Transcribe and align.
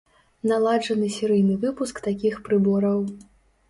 Наладжаны 0.51 1.11
серыйны 1.17 1.61
выпуск 1.69 2.05
такіх 2.09 2.43
прыбораў. 2.49 3.11